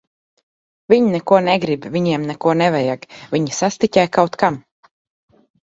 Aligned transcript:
Viņi 0.93 1.11
neko 1.15 1.41
negrib, 1.49 1.85
viņiem 1.97 2.27
neko 2.31 2.57
nevajag, 2.65 3.07
viņi 3.37 3.55
sastiķē 3.61 4.09
kaut 4.19 4.45
kam. 4.45 4.63